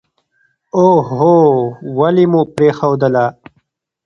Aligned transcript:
اوهووو 0.75 1.75
ولې 1.97 2.25
مو 2.31 2.41
پرېښودله. 2.55 3.25